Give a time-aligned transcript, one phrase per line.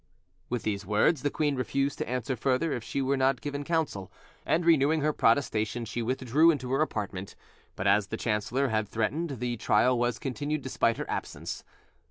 [0.49, 4.11] With these words, the queen refused to answer further if she were not given counsel,
[4.47, 7.35] and, renewing her protestation, she withdrew into her apartment;
[7.75, 11.63] but, as the chancellor had threatened, the trial was continued despite her absence.